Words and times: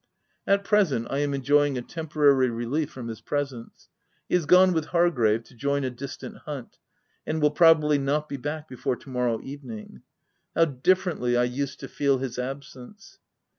At 0.47 0.63
present, 0.63 1.05
I 1.11 1.19
am 1.19 1.35
enjoying 1.35 1.77
a 1.77 1.83
temporary 1.83 2.49
relief 2.49 2.89
from 2.89 3.07
his 3.07 3.21
presence: 3.21 3.87
he 4.27 4.33
is 4.33 4.47
gone 4.47 4.73
with 4.73 4.85
Hargrave 4.85 5.43
to 5.43 5.53
join 5.55 5.83
a 5.83 5.91
distant 5.91 6.37
hunt, 6.37 6.79
and 7.27 7.39
will 7.39 7.51
probably 7.51 7.99
not 7.99 8.27
be 8.27 8.37
back 8.37 8.67
before 8.67 8.95
to 8.95 9.09
morrow 9.11 9.39
evening. 9.43 10.01
How 10.55 10.65
dif 10.65 11.03
ferently 11.03 11.37
I 11.37 11.43
used 11.43 11.79
to 11.81 11.87
feel 11.87 12.17
his 12.17 12.39
absence 12.39 13.19